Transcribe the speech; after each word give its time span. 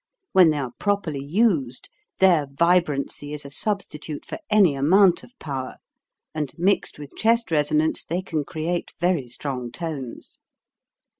When 0.31 0.49
they 0.49 0.57
are 0.57 0.71
properly 0.79 1.23
used, 1.23 1.87
their 2.17 2.47
vibrancy 2.51 3.33
is 3.33 3.45
a 3.45 3.51
substitute 3.51 4.25
for 4.25 4.39
any 4.49 4.73
amount 4.73 5.23
of 5.23 5.37
power, 5.37 5.75
and 6.33 6.51
mixed 6.57 6.97
with 6.97 7.15
chest 7.15 7.51
resonance 7.51 8.03
they 8.03 8.23
can 8.23 8.43
create 8.43 8.93
very 8.99 9.27
strong 9.29 9.71
tones. 9.71 10.39